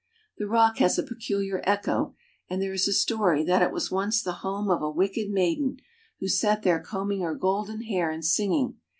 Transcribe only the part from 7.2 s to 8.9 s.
her golden hair and singing.